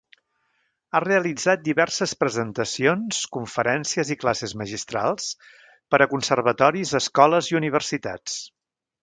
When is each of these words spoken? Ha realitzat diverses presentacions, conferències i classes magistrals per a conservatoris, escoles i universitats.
Ha 0.91 1.01
realitzat 1.03 1.59
diverses 1.67 2.13
presentacions, 2.21 3.19
conferències 3.37 4.13
i 4.15 4.17
classes 4.25 4.57
magistrals 4.63 5.29
per 5.93 6.01
a 6.01 6.09
conservatoris, 6.15 6.97
escoles 7.03 7.53
i 7.53 7.59
universitats. 7.63 8.41